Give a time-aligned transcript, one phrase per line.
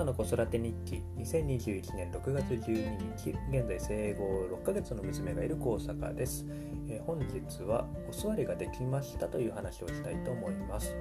[0.00, 1.02] パの子育て日記。
[1.18, 3.36] 2021年6月12日。
[3.50, 6.46] 現在生後6ヶ月の娘がいる高坂です、
[6.88, 10.94] えー、本日はお座りができましたという話をしたいと思います。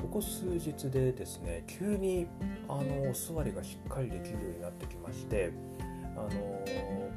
[0.00, 2.26] ここ数日でですね急に
[2.68, 5.52] あのお座りがしっかりできるようになってきまして
[6.16, 6.64] あの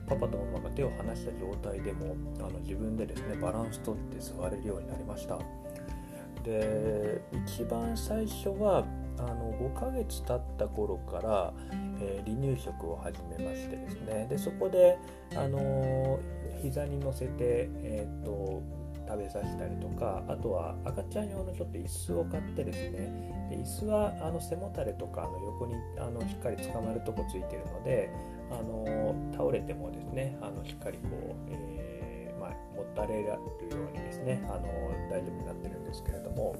[0.06, 5.40] パパとママが手を離した状態でもあの自分でですねバランスとって座れるようになりました。
[6.44, 8.86] で一番最初は
[9.26, 11.54] あの5ヶ月経った頃から、
[12.00, 14.98] えー、離乳食を始めましてですねでそこで、
[15.36, 18.62] あのー、膝に乗せて、えーと、
[19.08, 28.12] 食べさせたりとかあとは赤ちゃん用のちょっと椅子を買ってですねで椅子はあの背もたれとかの横にあのしっかり捕まるとこついてるので、
[28.52, 33.40] あのー、倒れてもですねあのしっかりこう、えーまあ、持たれるよ
[33.72, 34.68] うにですね、あの
[35.10, 36.56] 大丈夫になってるんですけれども。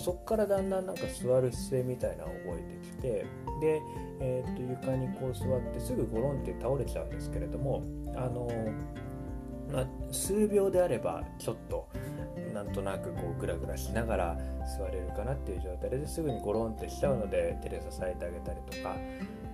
[0.00, 3.08] そこからだんだんなんか座る姿勢みたいなのを覚えてきて
[3.60, 3.82] で、
[4.20, 7.82] えー、と床にこう座ってすぐゴロンって倒れちゃうんですけれども
[8.16, 8.48] あの
[9.72, 11.88] まあ、数秒であればちょっと
[12.52, 14.38] なんとなくこうグラグラしながら
[14.78, 18.96] 座れるかなっていう状態ですぐにゴロンってしちゃうので手で支えてあげたりとか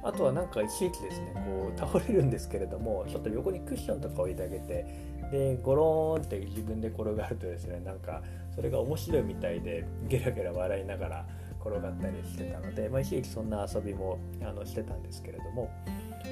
[0.03, 4.87] あとはなんか一時期ですねこう倒れるんですけれどもちょっと横にクッションとか置いてあげて
[5.31, 8.23] でゴローンって自分で転がるとですねなんか
[8.55, 11.27] それが面白いみたいでゲラゲラ笑いながら
[11.61, 15.71] 転がったりしてたので、まあ、一時期そんな遊びもあのしてたんですけれども、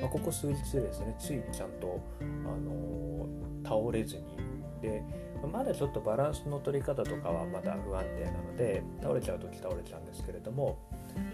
[0.01, 2.25] まあ、ここ数日ですねついちゃんと、あ
[2.57, 3.27] の、
[3.65, 4.23] 倒れずに
[4.81, 5.03] で
[5.53, 10.79] まだちょっとバランスの取り方とかはまだ不安定なので倒れちゃう時倒れちゃうんですけれども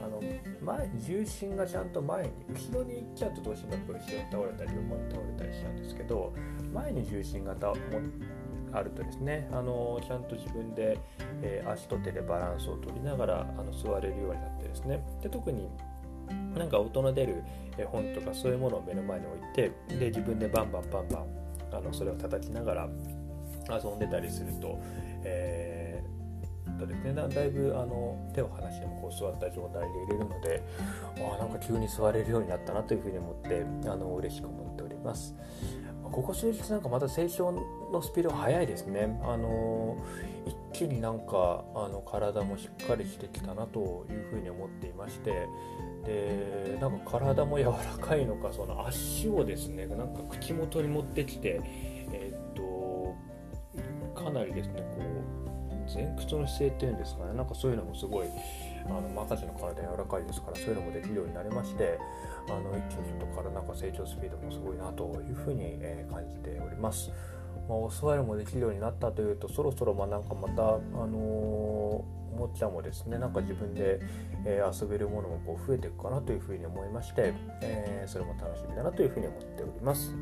[0.03, 0.23] あの
[0.63, 6.33] 前重心がちゃんと前に後ろに行っちゃうとどうしてもやっぱ後ろに倒れたり横に倒れたりしちゃうんですけど
[6.73, 7.75] 前に重心がたも
[8.73, 10.99] あるとですねあのちゃんと自分で、
[11.43, 15.03] えー、足と手でバランスを取りながらあの座れるようになってですね。
[15.23, 15.69] で特に
[16.57, 17.43] なんか音の出る
[17.87, 21.27] 本とかそういうものを目の前に置いてで自分でバンバンバンバン
[21.73, 22.89] あのそれを叩きながら
[23.69, 24.81] 遊んでたりすると、
[25.25, 25.70] えー、
[26.81, 30.63] とですね、だいぶあの手を離してもこう座った状態で入れるので
[31.17, 35.35] あなんか急に座れるようになったなというふうに思ってあの嬉しく思っております。
[36.03, 39.21] ここ数日なんかまた成長のスピードが速いですね。
[39.23, 39.97] あの
[40.47, 45.47] 一気になんかあの体もしっかりしてきたなというふうに思っていまして
[46.07, 51.61] でなんか体も柔らかいのかその足をですねなんか口元に持ってきて
[52.13, 53.15] えー、っと
[54.15, 54.99] かなりですねこ
[55.47, 55.50] う
[55.95, 58.27] 前屈の姿勢っていうんですかねなんかそういうのもすごい
[58.87, 61.99] あの赤ちゃんの体柔らかいですからそういうのもできるようになりまして
[62.49, 67.11] あの一気にちょっと体なんか成長スピードもすごいなというふうに、え感じております。
[67.69, 72.05] まあ、お座りもできるようになったというとそろそろまあなんかまた、あのー、お
[72.37, 74.01] もちゃもですねなんか自分で、
[74.45, 80.15] えー、遊べるものもこう増えていくかなというふうに思いまして、えー、それも楽しみだなというふうに思っております。